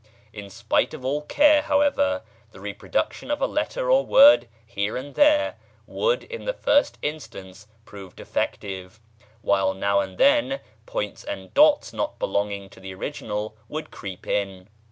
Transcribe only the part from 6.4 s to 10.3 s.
the first instance prove defective, while now and